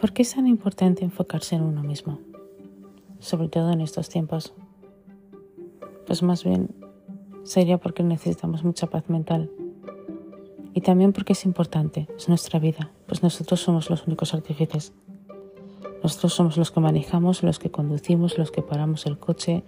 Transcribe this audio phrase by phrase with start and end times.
[0.00, 2.18] ¿Por qué es tan importante enfocarse en uno mismo?
[3.18, 4.54] Sobre todo en estos tiempos.
[6.06, 6.74] Pues más bien
[7.42, 9.50] sería porque necesitamos mucha paz mental.
[10.72, 14.94] Y también porque es importante, es nuestra vida, pues nosotros somos los únicos artífices.
[16.02, 19.64] Nosotros somos los que manejamos, los que conducimos, los que paramos el coche,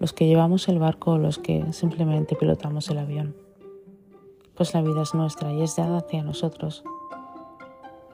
[0.00, 3.36] los que llevamos el barco o los que simplemente pilotamos el avión.
[4.56, 6.82] Pues la vida es nuestra y es dada hacia nosotros,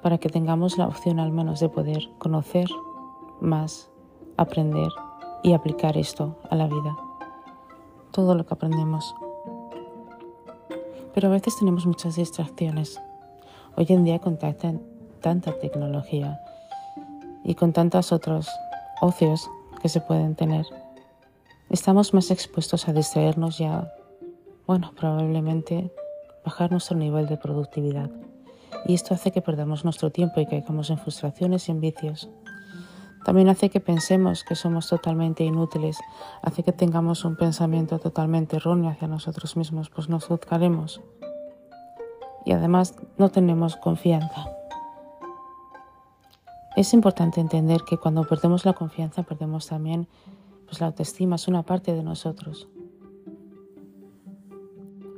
[0.05, 2.67] para que tengamos la opción al menos de poder conocer
[3.41, 3.91] más,
[4.37, 4.91] aprender
[5.43, 6.95] y aplicar esto a la vida.
[8.11, 9.15] Todo lo que aprendemos.
[11.15, 13.01] Pero a veces tenemos muchas distracciones.
[13.77, 16.39] Hoy en día con tanta, tecnología
[17.43, 18.51] y con tantos otros
[19.01, 19.51] ocios
[19.81, 20.67] que se pueden tener,
[21.71, 23.91] estamos más expuestos a distraernos ya,
[24.67, 25.91] bueno, probablemente
[26.45, 28.11] bajar nuestro nivel de productividad.
[28.87, 32.29] Y esto hace que perdamos nuestro tiempo y caigamos en frustraciones y en vicios.
[33.25, 35.99] También hace que pensemos que somos totalmente inútiles,
[36.43, 41.01] hace que tengamos un pensamiento totalmente erróneo hacia nosotros mismos, pues nos juzgaremos.
[42.45, 44.47] Y además no tenemos confianza.
[46.77, 50.07] Es importante entender que cuando perdemos la confianza perdemos también
[50.67, 52.69] pues la autoestima, es una parte de nosotros.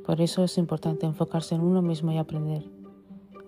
[0.05, 2.76] Por eso es importante enfocarse en uno mismo y aprender.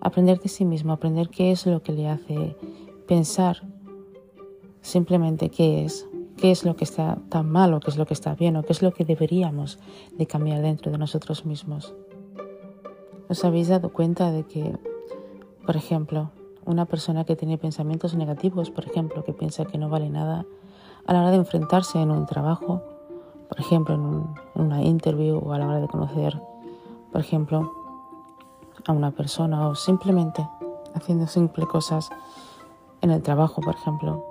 [0.00, 2.56] Aprender de sí mismo, aprender qué es lo que le hace
[3.06, 3.62] pensar
[4.80, 8.14] simplemente qué es, qué es lo que está tan mal o qué es lo que
[8.14, 9.78] está bien o qué es lo que deberíamos
[10.16, 11.94] de cambiar dentro de nosotros mismos.
[13.28, 14.76] ¿Os habéis dado cuenta de que,
[15.64, 16.30] por ejemplo,
[16.64, 20.46] una persona que tiene pensamientos negativos, por ejemplo, que piensa que no vale nada,
[21.06, 22.82] a la hora de enfrentarse en un trabajo,
[23.48, 26.40] por ejemplo, en, una interview o a la hora de conocer,
[27.12, 27.72] por ejemplo,
[28.86, 30.46] a una persona o simplemente
[30.94, 32.10] haciendo simple cosas
[33.00, 34.24] en el trabajo, por ejemplo,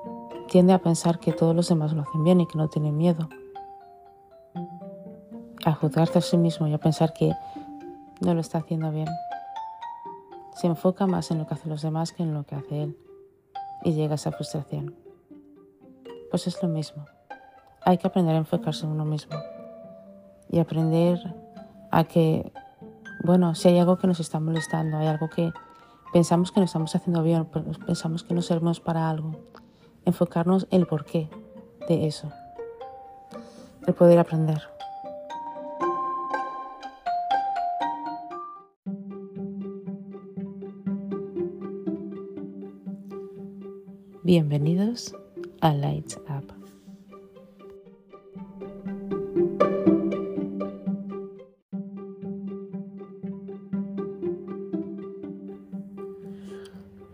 [0.47, 3.29] tiende a pensar que todos los demás lo hacen bien y que no tiene miedo.
[5.65, 7.33] A juzgarse a sí mismo y a pensar que
[8.21, 9.07] no lo está haciendo bien
[10.59, 12.97] se enfoca más en lo que hacen los demás que en lo que hace él
[13.85, 14.93] y llega a esa frustración.
[16.29, 17.05] Pues es lo mismo.
[17.85, 19.37] Hay que aprender a enfocarse en uno mismo
[20.49, 21.17] y aprender
[21.91, 22.51] a que,
[23.23, 25.51] bueno, si hay algo que nos está molestando, hay algo que
[26.13, 27.45] pensamos que no estamos haciendo bien,
[27.85, 29.35] pensamos que no servimos para algo,
[30.05, 31.29] enfocarnos en el porqué
[31.87, 32.31] de eso,
[33.85, 34.61] el poder aprender.
[44.23, 45.15] Bienvenidos
[45.61, 46.58] a Lights Up.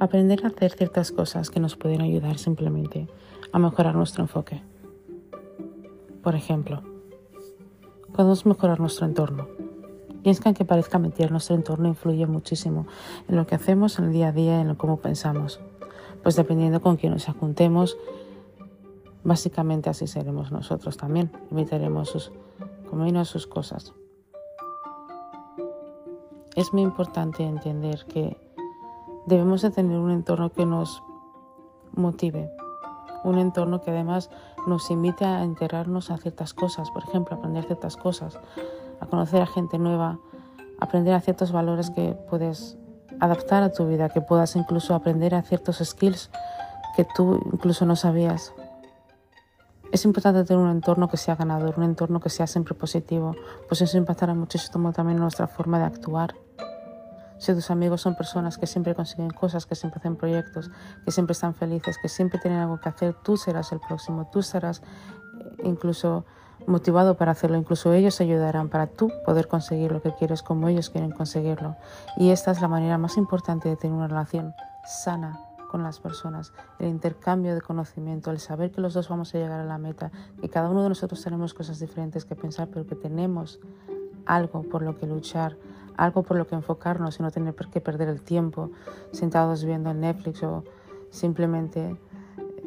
[0.05, 3.07] Aprender a hacer ciertas cosas que nos pueden ayudar simplemente
[3.51, 4.61] a mejorar nuestro enfoque.
[6.21, 6.83] Por ejemplo,
[8.13, 9.47] podemos mejorar nuestro entorno.
[10.21, 12.85] Piensan que parezca mentir, nuestro entorno influye muchísimo
[13.27, 15.59] en lo que hacemos en el día a día, en lo cómo pensamos
[16.25, 17.99] pues dependiendo con quién nos juntemos,
[19.23, 21.31] básicamente así seremos nosotros también.
[21.51, 22.31] Imitaremos sus
[22.89, 23.93] caminos, sus cosas.
[26.55, 28.44] Es muy importante entender que
[29.25, 31.03] debemos de tener un entorno que nos
[31.93, 32.51] motive,
[33.23, 34.29] un entorno que además
[34.67, 38.39] nos invite a enterarnos a ciertas cosas, por ejemplo, aprender ciertas cosas,
[38.99, 40.19] a conocer a gente nueva,
[40.79, 42.77] aprender a ciertos valores que puedes
[43.19, 46.29] adaptar a tu vida, que puedas incluso aprender a ciertos skills
[46.95, 48.53] que tú incluso no sabías.
[49.91, 53.35] Es importante tener un entorno que sea ganador, un entorno que sea siempre positivo,
[53.67, 56.35] pues eso impactará muchísimo también en nuestra forma de actuar.
[57.38, 60.72] Si tus amigos son personas que siempre consiguen cosas, que siempre hacen proyectos,
[61.03, 64.41] que siempre están felices, que siempre tienen algo que hacer, tú serás el próximo, tú
[64.41, 66.25] serás eh, incluso
[66.68, 67.57] motivado para hacerlo.
[67.57, 71.75] Incluso ellos ayudarán para tú poder conseguir lo que quieres como ellos quieren conseguirlo.
[72.18, 74.53] Y esta es la manera más importante de tener una relación
[74.85, 75.40] sana
[75.70, 79.59] con las personas, el intercambio de conocimiento, el saber que los dos vamos a llegar
[79.59, 82.96] a la meta, que cada uno de nosotros tenemos cosas diferentes que pensar, pero que
[82.96, 83.59] tenemos
[84.26, 85.58] algo por lo que luchar,
[85.97, 88.71] algo por lo que enfocarnos y no tener que perder el tiempo
[89.11, 90.63] sentados viendo Netflix o
[91.09, 91.97] simplemente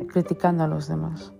[0.08, 1.32] criticando a los demás.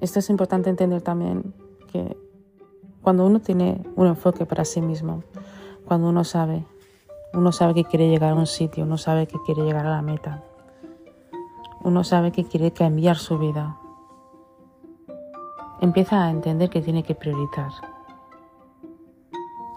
[0.00, 1.54] Esto es importante entender también
[1.90, 2.16] que
[3.02, 5.22] cuando uno tiene un enfoque para sí mismo,
[5.84, 6.66] cuando uno sabe,
[7.32, 10.02] uno sabe que quiere llegar a un sitio, uno sabe que quiere llegar a la
[10.02, 10.44] meta,
[11.82, 13.78] uno sabe que quiere cambiar su vida,
[15.80, 17.70] empieza a entender que tiene que priorizar.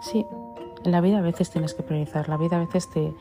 [0.01, 0.25] Sí,
[0.86, 3.13] En la vida a veces tienes que priorizar, la vida a veces te,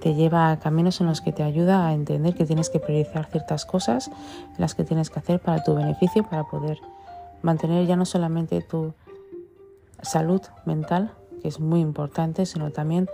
[0.00, 3.26] te lleva a caminos en los que te ayuda a entender que tienes que priorizar
[3.26, 4.10] ciertas cosas,
[4.58, 6.78] las que tienes que hacer para tu beneficio, para poder
[7.42, 8.94] mantener ya no solamente tu
[10.02, 11.12] salud mental,
[11.42, 13.08] que es muy importante, sino también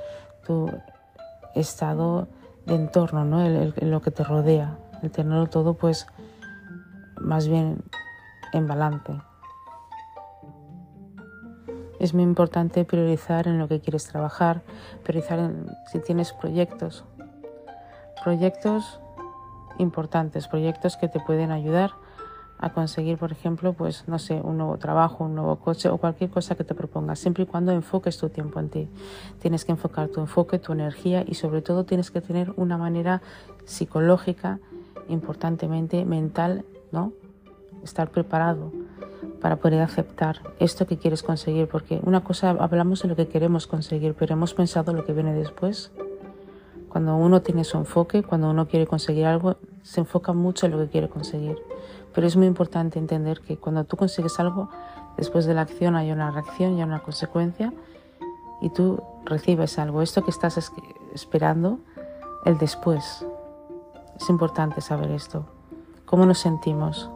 [0.46, 0.70] tu
[1.54, 2.28] estado
[2.66, 3.48] de entorno, ¿no?
[3.48, 6.06] lo que te rodea, el tenerlo todo pues
[7.20, 7.82] más bien
[8.52, 9.20] en balance.
[11.98, 14.62] Es muy importante priorizar en lo que quieres trabajar,
[15.04, 17.04] priorizar en, si tienes proyectos,
[18.24, 19.00] proyectos
[19.78, 21.90] importantes, proyectos que te pueden ayudar
[22.58, 26.28] a conseguir, por ejemplo, pues no sé, un nuevo trabajo, un nuevo coche o cualquier
[26.28, 28.88] cosa que te propongas, siempre y cuando enfoques tu tiempo en ti.
[29.40, 33.22] Tienes que enfocar tu enfoque, tu energía y sobre todo tienes que tener una manera
[33.64, 34.58] psicológica,
[35.08, 37.12] importantemente mental, ¿no?
[37.82, 38.72] Estar preparado
[39.40, 43.66] para poder aceptar esto que quieres conseguir, porque una cosa hablamos de lo que queremos
[43.66, 45.92] conseguir, pero hemos pensado lo que viene después.
[46.88, 50.78] Cuando uno tiene su enfoque, cuando uno quiere conseguir algo, se enfoca mucho en lo
[50.78, 51.56] que quiere conseguir.
[52.14, 54.68] Pero es muy importante entender que cuando tú consigues algo,
[55.16, 57.72] después de la acción hay una reacción y una consecuencia
[58.60, 60.02] y tú recibes algo.
[60.02, 60.58] Esto que estás
[61.14, 61.78] esperando,
[62.44, 63.24] el después.
[64.16, 65.46] Es importante saber esto.
[66.04, 67.08] ¿Cómo nos sentimos?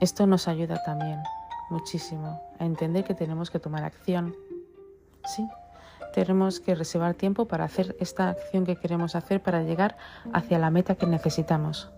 [0.00, 1.20] Esto nos ayuda también
[1.70, 4.34] muchísimo a entender que tenemos que tomar acción.
[5.24, 5.46] Sí,
[6.14, 9.96] tenemos que reservar tiempo para hacer esta acción que queremos hacer para llegar
[10.32, 11.90] hacia la meta que necesitamos.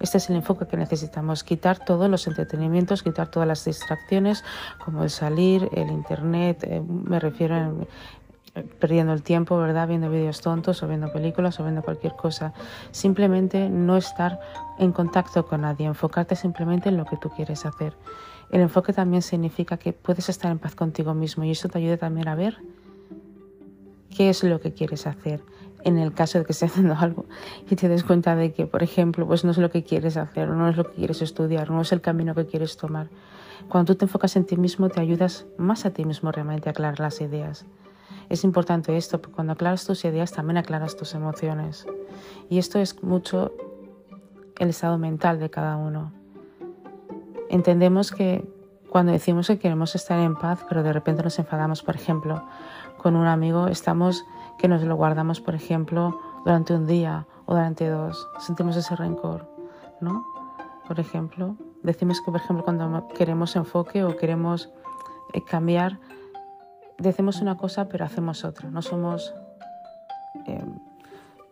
[0.00, 4.42] Este es el enfoque que necesitamos, quitar todos los entretenimientos, quitar todas las distracciones,
[4.84, 7.88] como el salir, el internet, eh, me refiero eh,
[8.78, 9.88] perdiendo el tiempo, ¿verdad?
[9.88, 12.52] Viendo vídeos tontos o viendo películas o viendo cualquier cosa.
[12.92, 14.40] Simplemente no estar
[14.78, 17.94] en contacto con nadie, enfocarte simplemente en lo que tú quieres hacer.
[18.50, 21.96] El enfoque también significa que puedes estar en paz contigo mismo y eso te ayuda
[21.96, 22.58] también a ver
[24.14, 25.42] qué es lo que quieres hacer
[25.82, 27.26] en el caso de que estés haciendo algo
[27.70, 30.48] y te des cuenta de que, por ejemplo, pues no es lo que quieres hacer,
[30.48, 33.08] no es lo que quieres estudiar, no es el camino que quieres tomar.
[33.68, 36.72] Cuando tú te enfocas en ti mismo, te ayudas más a ti mismo realmente a
[36.72, 37.64] aclarar las ideas.
[38.34, 41.86] Es importante esto, porque cuando aclaras tus ideas también aclaras tus emociones.
[42.50, 43.52] Y esto es mucho
[44.58, 46.12] el estado mental de cada uno.
[47.48, 48.44] Entendemos que
[48.90, 52.42] cuando decimos que queremos estar en paz, pero de repente nos enfadamos, por ejemplo,
[52.96, 54.24] con un amigo, estamos
[54.58, 59.48] que nos lo guardamos, por ejemplo, durante un día o durante dos, sentimos ese rencor,
[60.00, 60.26] ¿no?
[60.88, 61.54] Por ejemplo,
[61.84, 64.70] decimos que, por ejemplo, cuando queremos enfoque o queremos
[65.34, 66.00] eh, cambiar,
[66.98, 69.34] decimos una cosa pero hacemos otra, no somos,
[70.46, 70.64] eh,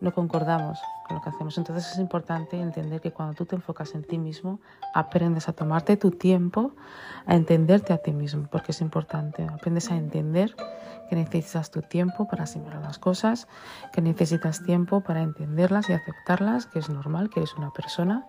[0.00, 0.80] no concordamos
[1.12, 1.58] lo que hacemos.
[1.58, 4.60] Entonces es importante entender que cuando tú te enfocas en ti mismo,
[4.94, 6.74] aprendes a tomarte tu tiempo,
[7.26, 9.44] a entenderte a ti mismo, porque es importante.
[9.44, 10.54] Aprendes a entender
[11.08, 13.46] que necesitas tu tiempo para asimilar las cosas,
[13.92, 18.26] que necesitas tiempo para entenderlas y aceptarlas, que es normal, que eres una persona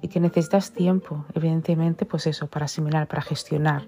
[0.00, 3.82] y que necesitas tiempo, evidentemente, pues eso, para asimilar, para gestionar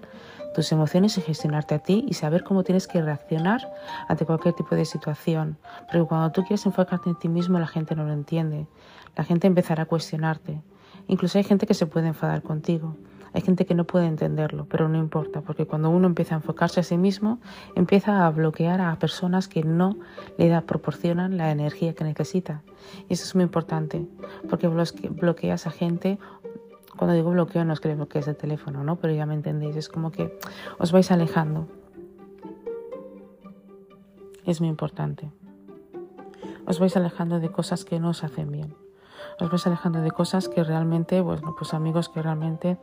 [0.53, 3.73] tus emociones y gestionarte a ti y saber cómo tienes que reaccionar
[4.07, 5.57] ante cualquier tipo de situación.
[5.91, 8.67] Porque cuando tú quieres enfocarte en ti mismo, la gente no lo entiende.
[9.15, 10.61] La gente empezará a cuestionarte.
[11.07, 12.95] Incluso hay gente que se puede enfadar contigo.
[13.33, 16.79] Hay gente que no puede entenderlo, pero no importa, porque cuando uno empieza a enfocarse
[16.79, 17.39] a sí mismo,
[17.75, 19.97] empieza a bloquear a personas que no
[20.37, 22.61] le da, proporcionan la energía que necesita.
[23.09, 24.05] Y eso es muy importante,
[24.49, 26.19] porque bloqueas a gente
[26.97, 28.97] cuando digo bloqueo no es que bloquees el teléfono, ¿no?
[28.97, 30.37] Pero ya me entendéis, es como que
[30.77, 31.67] os vais alejando.
[34.45, 35.31] Es muy importante.
[36.65, 38.75] Os vais alejando de cosas que no os hacen bien.
[39.39, 42.77] Os vais alejando de cosas que realmente, bueno, pues amigos que realmente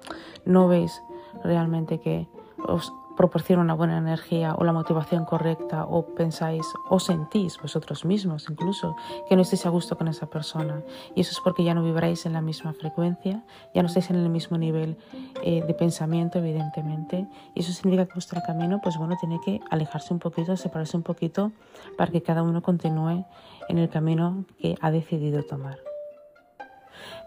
[0.45, 1.03] no veis
[1.45, 7.59] realmente que os proporciona una buena energía o la motivación correcta o pensáis o sentís
[7.61, 8.97] vosotros mismos incluso
[9.29, 10.83] que no estéis a gusto con esa persona
[11.15, 14.17] y eso es porque ya no vibráis en la misma frecuencia, ya no estáis en
[14.17, 14.97] el mismo nivel
[15.43, 20.15] eh, de pensamiento evidentemente y eso significa que vuestro camino pues bueno tiene que alejarse
[20.15, 21.53] un poquito, separarse un poquito
[21.99, 23.27] para que cada uno continúe
[23.69, 25.77] en el camino que ha decidido tomar.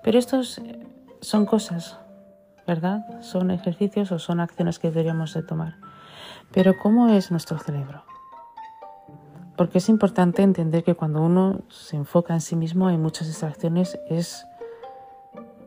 [0.01, 0.87] Pero estos eh,
[1.21, 1.99] son cosas
[2.65, 3.21] ¿verdad?
[3.21, 5.75] Son ejercicios o son acciones que deberíamos de tomar.
[6.51, 8.03] Pero ¿cómo es nuestro cerebro?
[9.55, 13.99] Porque es importante entender que cuando uno se enfoca en sí mismo hay muchas distracciones,
[14.09, 14.45] es,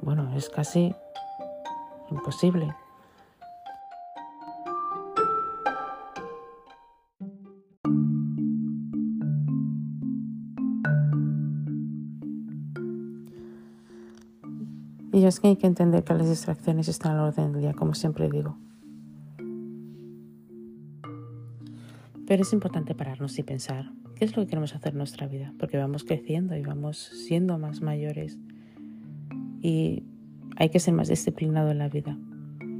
[0.03, 0.95] bueno, es casi
[2.11, 2.75] imposible.
[15.27, 18.31] Es que hay que entender que las distracciones están al orden del día, como siempre
[18.31, 18.57] digo.
[22.29, 25.53] Pero es importante pararnos y pensar qué es lo que queremos hacer en nuestra vida,
[25.59, 28.39] porque vamos creciendo y vamos siendo más mayores.
[29.63, 30.05] Y
[30.57, 32.17] hay que ser más disciplinado en la vida.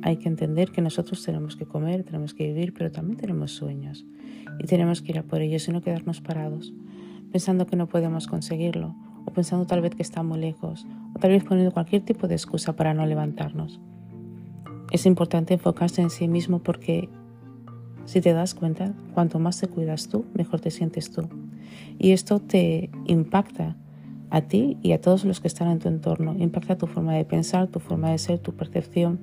[0.03, 4.07] Hay que entender que nosotros tenemos que comer, tenemos que vivir, pero también tenemos sueños.
[4.61, 6.73] Y tenemos que ir a por ellos y no quedarnos parados,
[7.33, 8.95] pensando que no podemos conseguirlo,
[9.27, 12.35] o pensando tal vez que está muy lejos, o tal vez poniendo cualquier tipo de
[12.35, 13.81] excusa para no levantarnos.
[14.91, 17.11] Es importante enfocarse en sí mismo porque
[18.07, 21.29] si te das cuenta, cuanto más te cuidas tú, mejor te sientes tú.
[21.99, 23.77] Y esto te impacta
[24.31, 26.37] a ti y a todos los que están en tu entorno.
[26.39, 29.21] Impacta tu forma de pensar, tu forma de ser, tu percepción.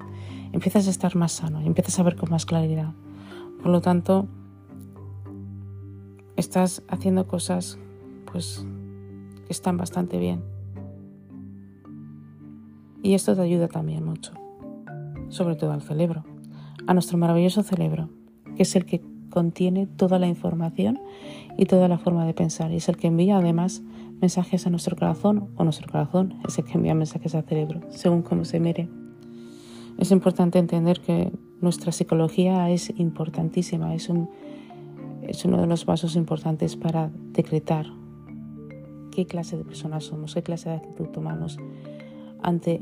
[0.51, 2.93] Empiezas a estar más sano, empiezas a ver con más claridad.
[3.61, 4.27] Por lo tanto,
[6.35, 7.79] estás haciendo cosas
[8.31, 8.65] pues
[9.53, 10.43] están bastante bien.
[13.01, 14.33] Y esto te ayuda también mucho,
[15.29, 16.23] sobre todo al cerebro,
[16.87, 18.09] a nuestro maravilloso cerebro
[18.55, 20.99] que es el que contiene toda la información
[21.57, 23.81] y toda la forma de pensar y es el que envía además
[24.21, 28.21] mensajes a nuestro corazón o nuestro corazón es el que envía mensajes al cerebro, según
[28.21, 28.89] cómo se mire.
[29.97, 31.31] Es importante entender que
[31.61, 34.29] nuestra psicología es importantísima, es, un,
[35.23, 37.87] es uno de los pasos importantes para decretar
[39.13, 41.57] qué clase de personas somos, qué clase de actitud tomamos
[42.41, 42.81] ante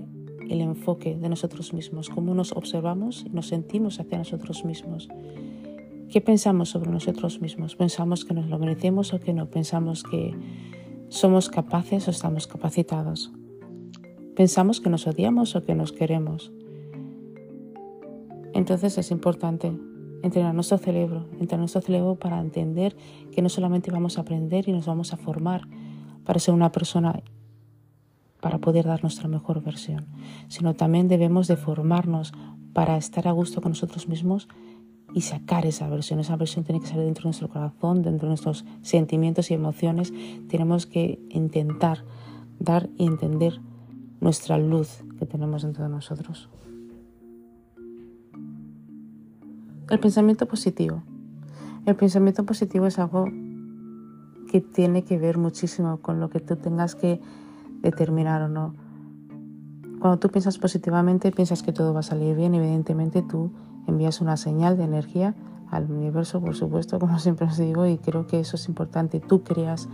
[0.50, 5.08] el enfoque de nosotros mismos, cómo nos observamos y nos sentimos hacia nosotros mismos
[6.12, 7.78] ¿Qué pensamos sobre nosotros mismos?
[7.78, 9.50] ¿Pensamos que nos lo merecemos o que no?
[9.50, 10.36] ¿Pensamos que
[11.08, 13.32] somos capaces o estamos capacitados?
[14.36, 16.52] ¿Pensamos que nos odiamos o que nos queremos?
[18.54, 19.72] Entonces es importante
[20.22, 22.94] entrenar nuestro cerebro, entrenar nuestro cerebro para entender
[23.32, 25.62] que no solamente vamos a aprender y nos vamos a formar
[26.26, 27.22] para ser una persona
[28.42, 30.08] para poder dar nuestra mejor versión,
[30.48, 32.34] sino también debemos de formarnos
[32.74, 34.48] para estar a gusto con nosotros mismos
[35.14, 36.20] y sacar esa versión.
[36.20, 40.12] Esa versión tiene que salir dentro de nuestro corazón, dentro de nuestros sentimientos y emociones.
[40.50, 42.04] Tenemos que intentar
[42.60, 43.62] dar y entender
[44.20, 46.50] nuestra luz que tenemos dentro de nosotros.
[49.90, 51.04] El pensamiento positivo.
[51.86, 53.26] El pensamiento positivo es algo
[54.52, 57.22] que tiene que ver muchísimo con lo que tú tengas que
[57.82, 58.76] determinar o no.
[60.02, 63.52] Cuando tú piensas positivamente, piensas que todo va a salir bien, evidentemente tú
[63.88, 65.36] envías una señal de energía
[65.70, 69.22] al universo, por supuesto, como siempre os digo, y creo que eso es importante.
[69.22, 69.88] Tú creas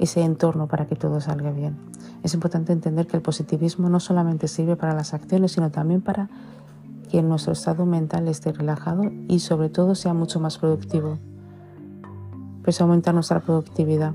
[0.00, 1.76] ese entorno para que todo salga bien.
[2.24, 6.28] Es importante entender que el positivismo no solamente sirve para las acciones, sino también para
[7.08, 11.18] que nuestro estado mental esté relajado y sobre todo sea mucho más productivo.
[12.66, 14.12] Pues aumenta nuestra productividad.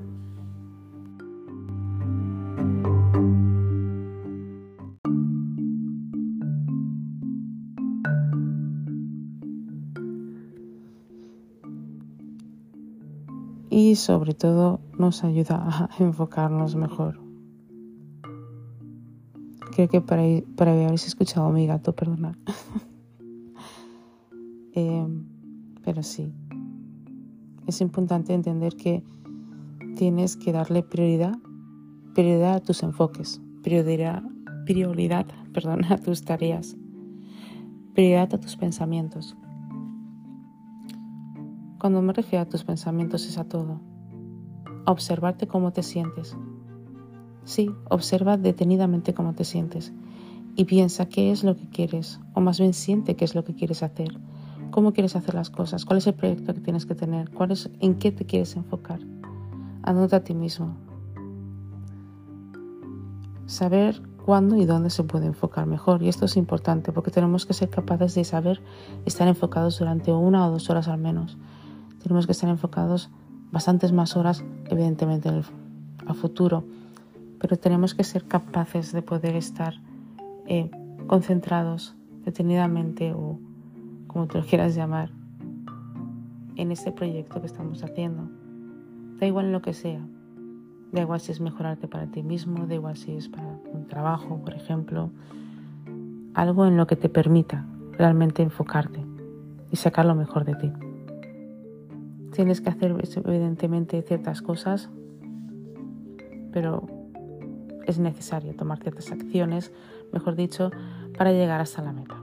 [13.74, 17.22] y sobre todo nos ayuda a enfocarnos mejor.
[19.74, 20.24] Creo que para,
[20.58, 22.36] para habéis escuchado a mi gato, perdonad.
[24.74, 25.06] Eh,
[25.84, 26.34] pero sí,
[27.72, 29.02] es importante entender que
[29.96, 31.38] tienes que darle prioridad,
[32.14, 34.24] prioridad a tus enfoques, prioridad,
[34.66, 36.76] prioridad perdón, a tus tareas,
[37.94, 39.38] prioridad a tus pensamientos.
[41.80, 43.80] Cuando me refiero a tus pensamientos es a todo.
[44.86, 46.36] observarte cómo te sientes.
[47.46, 49.94] Sí, observa detenidamente cómo te sientes
[50.56, 53.56] y piensa qué es lo que quieres, o más bien siente qué es lo que
[53.56, 54.20] quieres hacer,
[54.72, 57.70] cómo quieres hacer las cosas, cuál es el proyecto que tienes que tener, cuál es,
[57.80, 59.00] en qué te quieres enfocar.
[59.84, 60.76] Anota a ti mismo.
[63.46, 66.02] Saber cuándo y dónde se puede enfocar mejor.
[66.02, 68.62] Y esto es importante porque tenemos que ser capaces de saber
[69.06, 71.38] estar enfocados durante una o dos horas al menos
[72.02, 73.10] tenemos que estar enfocados
[73.52, 75.46] bastantes más horas, evidentemente, en el,
[76.08, 76.64] a futuro,
[77.40, 79.76] pero tenemos que ser capaces de poder estar
[80.48, 80.72] eh,
[81.08, 83.40] concentrados detenidamente o
[84.12, 85.10] como tú lo quieras llamar
[86.58, 88.30] en este proyecto que estamos haciendo.
[89.20, 90.02] Da igual lo que sea.
[90.92, 94.42] Da igual si es mejorarte para ti mismo, da igual si es para un trabajo,
[94.44, 95.12] por ejemplo.
[96.34, 97.66] Algo en lo que te permita
[97.98, 99.06] realmente enfocarte
[99.72, 100.74] y sacar lo mejor de ti.
[102.34, 104.90] Tienes que hacer evidentemente ciertas cosas,
[106.52, 106.86] pero
[107.88, 109.72] es necesario tomar ciertas acciones,
[110.12, 110.72] mejor dicho,
[111.18, 112.21] para llegar hasta la meta.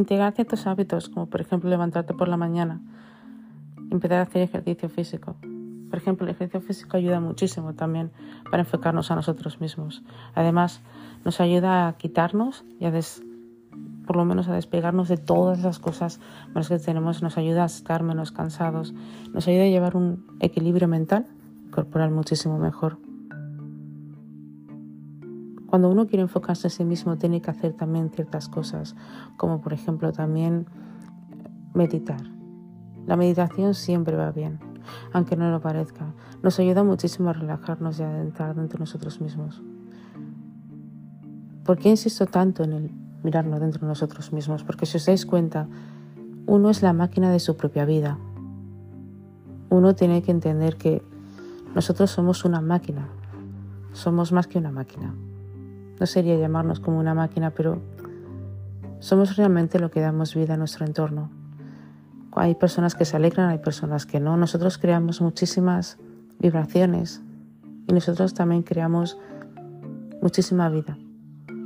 [0.00, 2.80] Integrar ciertos hábitos, como por ejemplo levantarte por la mañana,
[3.90, 5.36] empezar a hacer ejercicio físico.
[5.90, 8.10] Por ejemplo, el ejercicio físico ayuda muchísimo también
[8.50, 10.02] para enfocarnos a nosotros mismos.
[10.34, 10.80] Además,
[11.24, 13.22] nos ayuda a quitarnos y a des
[14.06, 16.20] por lo menos a despegarnos de todas esas cosas
[16.52, 18.92] más que tenemos, nos ayuda a estar menos cansados,
[19.32, 21.26] nos ayuda a llevar un equilibrio mental
[21.70, 22.98] corporal muchísimo mejor.
[25.70, 28.96] Cuando uno quiere enfocarse en sí mismo, tiene que hacer también ciertas cosas,
[29.36, 30.66] como por ejemplo también
[31.72, 32.20] meditar.
[33.06, 34.58] La meditación siempre va bien,
[35.12, 36.12] aunque no lo parezca.
[36.42, 39.62] Nos ayuda muchísimo a relajarnos y a adentrar dentro de nosotros mismos.
[41.64, 42.90] ¿Por qué insisto tanto en el
[43.22, 45.68] mirarnos dentro de nosotros mismos, porque si os dais cuenta,
[46.46, 48.18] uno es la máquina de su propia vida.
[49.68, 51.02] Uno tiene que entender que
[51.74, 53.08] nosotros somos una máquina,
[53.92, 55.14] somos más que una máquina.
[56.00, 57.80] No sería llamarnos como una máquina, pero
[58.98, 61.30] somos realmente lo que damos vida a nuestro entorno.
[62.32, 64.36] Hay personas que se alegran, hay personas que no.
[64.36, 65.98] Nosotros creamos muchísimas
[66.40, 67.22] vibraciones
[67.86, 69.18] y nosotros también creamos
[70.20, 70.96] muchísima vida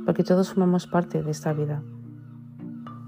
[0.05, 1.81] porque todos formamos parte de esta vida.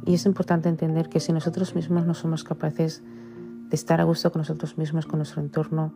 [0.05, 3.03] Y es importante entender que si nosotros mismos no somos capaces
[3.69, 5.93] de estar a gusto con nosotros mismos, con nuestro entorno,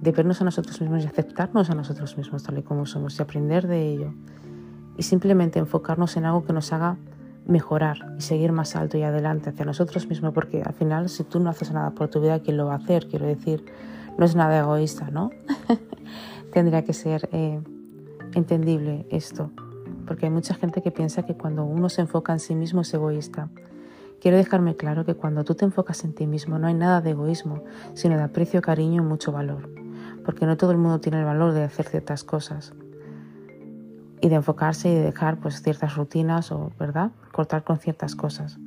[0.00, 3.22] de vernos a nosotros mismos y aceptarnos a nosotros mismos tal y como somos y
[3.22, 4.14] aprender de ello,
[4.96, 6.96] y simplemente enfocarnos en algo que nos haga
[7.46, 11.40] mejorar y seguir más alto y adelante hacia nosotros mismos, porque al final si tú
[11.40, 13.06] no haces nada por tu vida, ¿quién lo va a hacer?
[13.08, 13.64] Quiero decir,
[14.16, 15.30] no es nada egoísta, ¿no?
[16.52, 17.60] Tendría que ser eh,
[18.34, 19.50] entendible esto
[20.06, 22.92] porque hay mucha gente que piensa que cuando uno se enfoca en sí mismo es
[22.94, 23.48] egoísta.
[24.20, 27.10] Quiero dejarme claro que cuando tú te enfocas en ti mismo no hay nada de
[27.10, 27.62] egoísmo,
[27.94, 29.68] sino de aprecio, cariño y mucho valor,
[30.24, 32.72] porque no todo el mundo tiene el valor de hacer ciertas cosas
[34.24, 38.58] y de enfocarse y de dejar pues ciertas rutinas o, ¿verdad?, cortar con ciertas cosas.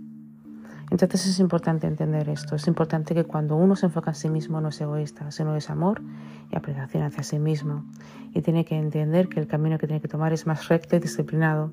[0.92, 4.62] Entonces es importante entender esto, es importante que cuando uno se enfoca en sí mismo
[4.62, 6.04] no es egoísta, sino es amor
[6.52, 7.86] y apreciación hacia sí mismo.
[8.36, 11.00] Y tiene que entender que el camino que tiene que tomar es más recto y
[11.00, 11.72] disciplinado.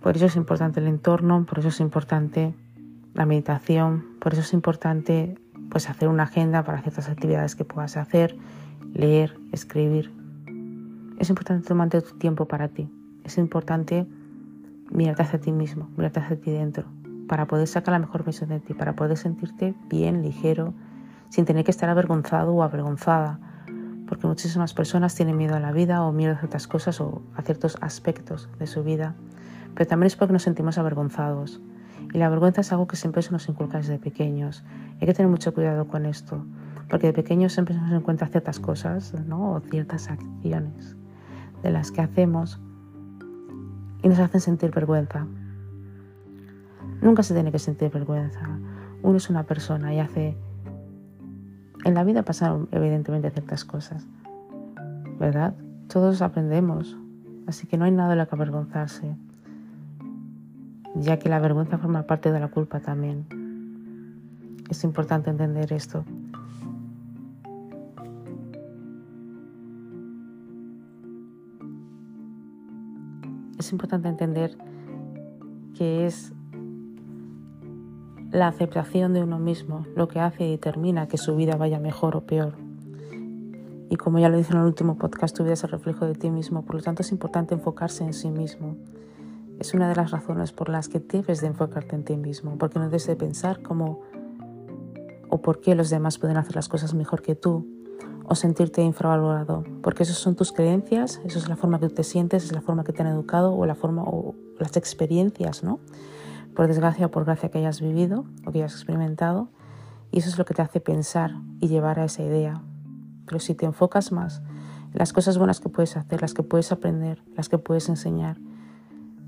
[0.00, 2.54] Por eso es importante el entorno, por eso es importante
[3.12, 7.98] la meditación, por eso es importante pues hacer una agenda para ciertas actividades que puedas
[7.98, 8.34] hacer,
[8.94, 10.21] leer, escribir.
[11.18, 12.88] Es importante tomarte tu tiempo para ti.
[13.24, 14.06] Es importante
[14.90, 16.84] mirarte hacia ti mismo, mirarte hacia ti dentro,
[17.28, 20.74] para poder sacar la mejor versión de ti, para poder sentirte bien, ligero,
[21.28, 23.38] sin tener que estar avergonzado o avergonzada,
[24.06, 27.42] porque muchísimas personas tienen miedo a la vida o miedo a ciertas cosas o a
[27.42, 29.14] ciertos aspectos de su vida,
[29.74, 31.60] pero también es porque nos sentimos avergonzados.
[32.12, 34.64] Y la vergüenza es algo que siempre se nos inculca desde pequeños.
[35.00, 36.44] Hay que tener mucho cuidado con esto,
[36.88, 39.52] porque de pequeños siempre se nos encuentra ciertas cosas ¿no?
[39.52, 40.96] o ciertas acciones
[41.62, 42.60] de las que hacemos
[44.02, 45.26] y nos hacen sentir vergüenza.
[47.00, 48.40] Nunca se tiene que sentir vergüenza.
[49.02, 50.36] Uno es una persona y hace...
[51.84, 54.06] En la vida pasaron evidentemente ciertas cosas,
[55.18, 55.54] ¿verdad?
[55.88, 56.96] Todos aprendemos,
[57.48, 59.16] así que no hay nada de lo que avergonzarse,
[60.94, 63.26] ya que la vergüenza forma parte de la culpa también.
[64.70, 66.04] Es importante entender esto.
[73.72, 74.54] Es importante entender
[75.74, 76.34] que es
[78.30, 82.14] la aceptación de uno mismo lo que hace y determina que su vida vaya mejor
[82.14, 82.52] o peor.
[83.88, 86.14] Y como ya lo dije en el último podcast, tu vida es el reflejo de
[86.14, 88.76] ti mismo, por lo tanto es importante enfocarse en sí mismo.
[89.58, 92.78] Es una de las razones por las que debes de enfocarte en ti mismo, porque
[92.78, 94.00] no debes de pensar cómo
[95.30, 97.66] o por qué los demás pueden hacer las cosas mejor que tú,
[98.32, 102.44] o sentirte infravalorado, porque esas son tus creencias, eso es la forma que te sientes,
[102.44, 105.80] es la forma que te han educado o la forma o las experiencias, ¿no?
[106.54, 109.48] por desgracia o por gracia que hayas vivido o que hayas experimentado,
[110.10, 112.62] y eso es lo que te hace pensar y llevar a esa idea.
[113.26, 114.40] Pero si te enfocas más
[114.92, 118.38] en las cosas buenas que puedes hacer, las que puedes aprender, las que puedes enseñar,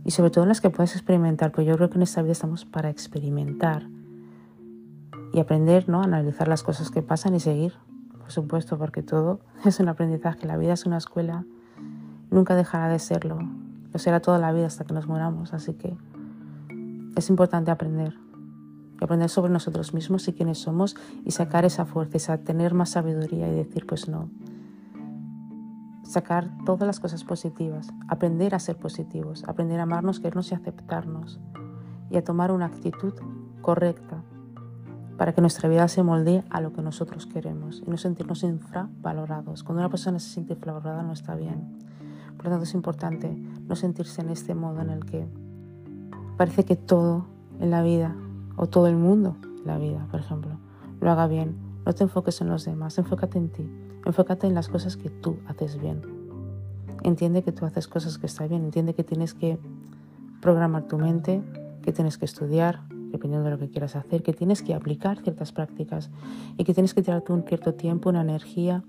[0.03, 2.33] y sobre todo en las que puedes experimentar, porque yo creo que en esta vida
[2.33, 3.87] estamos para experimentar
[5.35, 6.01] y aprender, ¿no?
[6.01, 7.75] Analizar las cosas que pasan y seguir,
[8.25, 10.47] por supuesto, porque todo es un aprendizaje.
[10.47, 11.45] La vida es una escuela,
[12.31, 13.39] nunca dejará de serlo.
[13.93, 15.95] Lo será toda la vida hasta que nos moramos, así que
[17.17, 18.15] es importante aprender.
[19.01, 23.55] Aprender sobre nosotros mismos y quiénes somos y sacar esa fuerza, tener más sabiduría y
[23.55, 24.31] decir, pues no.
[26.03, 31.41] Sacar todas las cosas positivas, aprender a ser positivos, aprender a amarnos, querernos y aceptarnos
[32.09, 33.13] y a tomar una actitud
[33.61, 34.23] correcta
[35.17, 39.63] para que nuestra vida se moldee a lo que nosotros queremos y no sentirnos infravalorados.
[39.63, 41.79] Cuando una persona se siente infravalorada no está bien.
[42.37, 43.31] Por lo tanto es importante
[43.69, 45.27] no sentirse en este modo en el que
[46.37, 47.27] parece que todo
[47.61, 48.15] en la vida,
[48.57, 50.59] o todo el mundo en la vida, por ejemplo,
[51.01, 51.57] lo haga bien.
[51.87, 53.71] No te enfoques en los demás, enfócate en ti,
[54.05, 56.03] enfócate en las cosas que tú haces bien.
[57.03, 59.59] Entiende que tú haces cosas que están bien, entiende que tienes que
[60.41, 61.43] programar tu mente,
[61.83, 62.81] que tienes que estudiar,
[63.15, 66.11] dependiendo de lo que quieras hacer, que tienes que aplicar ciertas prácticas
[66.59, 68.83] y que tienes que tirarte un cierto tiempo, una energía,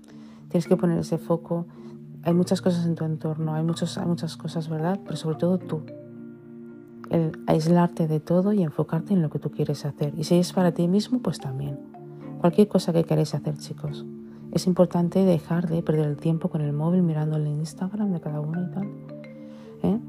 [0.48, 1.66] tienes que poner ese foco.
[2.24, 4.98] Hay muchas cosas en tu entorno, hay, muchos, hay muchas cosas, ¿verdad?
[5.04, 5.82] Pero sobre todo tú.
[7.08, 10.12] El aislarte de todo y enfocarte en lo que tú quieres hacer.
[10.18, 11.78] Y si es para ti mismo, pues también.
[12.40, 14.04] Cualquier cosa que queréis hacer, chicos.
[14.50, 18.40] Es importante dejar de perder el tiempo con el móvil mirando el Instagram de cada
[18.40, 18.88] uno y tal.
[19.84, 20.00] ¿eh?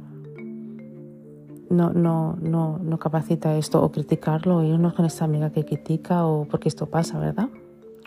[1.77, 6.25] No, no, no, no capacita esto o criticarlo o irnos con esta amiga que critica
[6.25, 7.49] o porque esto pasa, ¿verdad?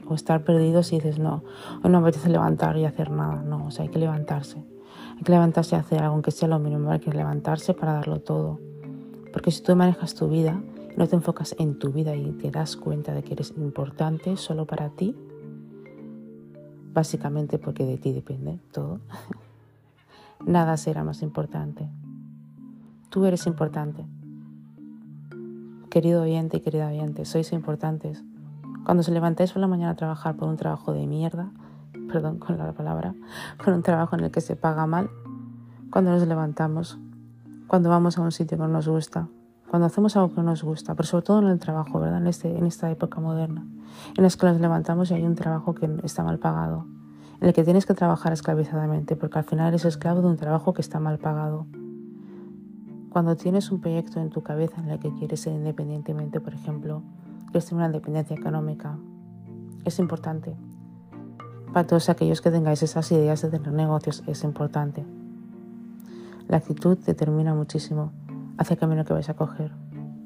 [0.09, 1.45] O estar perdidos y dices, no,
[1.85, 3.43] hoy no me apetece levantar y hacer nada.
[3.43, 4.59] No, o sea, hay que levantarse.
[5.17, 8.19] Hay que levantarse y hacer algo, aunque sea lo mínimo, hay que levantarse para darlo
[8.19, 8.59] todo.
[9.33, 10.61] Porque si tú manejas tu vida,
[10.97, 14.67] no te enfocas en tu vida y te das cuenta de que eres importante solo
[14.67, 15.15] para ti,
[16.93, 18.99] básicamente porque de ti depende todo,
[20.45, 21.89] nada será más importante.
[23.11, 24.07] Tú eres importante.
[25.91, 28.23] Querido oyente y querida oyente, sois importantes.
[28.85, 31.51] Cuando se levantáis por la mañana a trabajar por un trabajo de mierda,
[32.07, 33.17] perdón con la palabra,
[33.59, 35.11] por un trabajo en el que se paga mal,
[35.91, 37.01] cuando nos levantamos,
[37.67, 39.27] cuando vamos a un sitio que no nos gusta,
[39.69, 42.19] cuando hacemos algo que nos gusta, pero sobre todo en el trabajo, ¿verdad?
[42.19, 43.67] En, este, en esta época moderna,
[44.17, 46.87] en las que nos levantamos y hay un trabajo que está mal pagado,
[47.41, 50.75] en el que tienes que trabajar esclavizadamente, porque al final eres esclavo de un trabajo
[50.75, 51.67] que está mal pagado.
[53.11, 57.03] Cuando tienes un proyecto en tu cabeza en el que quieres ser independientemente, por ejemplo,
[57.47, 58.97] quieres tener una independencia económica,
[59.85, 60.55] es importante.
[61.73, 65.05] Para todos aquellos que tengáis esas ideas de tener negocios, es importante.
[66.47, 68.13] La actitud determina muchísimo
[68.59, 69.73] hacia el camino que vais a coger.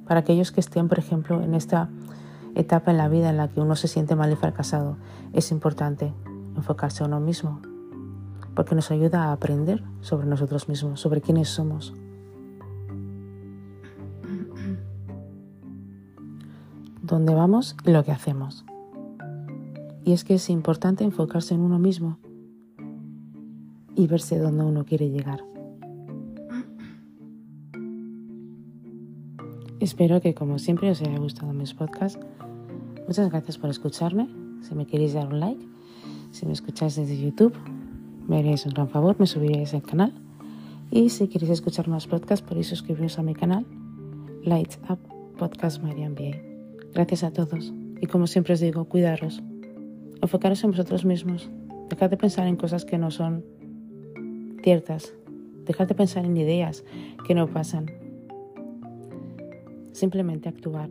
[0.07, 1.89] Para aquellos que estén, por ejemplo, en esta
[2.55, 4.99] etapa en la vida en la que uno se siente mal y fracasado,
[5.33, 6.13] es importante
[6.55, 7.63] enfocarse a uno mismo,
[8.55, 11.95] porque nos ayuda a aprender sobre nosotros mismos, sobre quiénes somos.
[17.15, 18.65] Dónde vamos y lo que hacemos.
[20.05, 22.19] Y es que es importante enfocarse en uno mismo
[23.95, 25.45] y verse dónde uno quiere llegar.
[29.79, 32.19] Espero que como siempre os haya gustado mis podcasts.
[33.07, 34.29] Muchas gracias por escucharme.
[34.63, 35.65] Si me queréis dar un like,
[36.33, 37.55] si me escucháis desde YouTube,
[38.27, 40.13] me haríais un gran favor, me subiríais al canal.
[40.91, 43.65] Y si queréis escuchar más podcasts, podéis suscribiros a mi canal,
[44.43, 44.99] Lights Up
[45.39, 46.54] Podcast Marian B.
[46.95, 47.75] Gracias a todos.
[48.01, 49.43] Y como siempre os digo, cuidaros.
[50.23, 51.51] Enfocaros en vosotros mismos.
[51.89, 53.45] Dejad de pensar en cosas que no son
[54.63, 55.13] ciertas.
[55.67, 56.85] Dejad de pensar en ideas
[57.27, 57.91] que no pasan.
[59.93, 60.91] Simplemente actuar.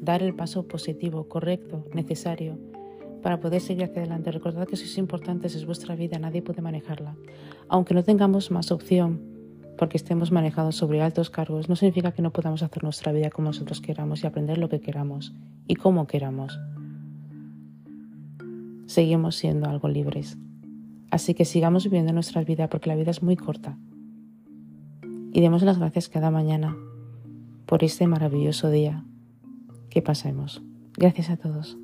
[0.00, 2.56] Dar el paso positivo, correcto, necesario
[3.22, 4.30] para poder seguir hacia adelante.
[4.30, 7.16] Recordad que sois importantes, es vuestra vida, nadie puede manejarla.
[7.68, 9.37] Aunque no tengamos más opción
[9.78, 13.48] porque estemos manejados sobre altos cargos, no significa que no podamos hacer nuestra vida como
[13.48, 15.32] nosotros queramos y aprender lo que queramos
[15.66, 16.58] y como queramos.
[18.86, 20.36] Seguimos siendo algo libres.
[21.10, 23.78] Así que sigamos viviendo nuestra vida porque la vida es muy corta.
[25.32, 26.76] Y demos las gracias cada mañana
[27.64, 29.04] por este maravilloso día
[29.90, 30.62] que pasemos.
[30.96, 31.78] Gracias a todos.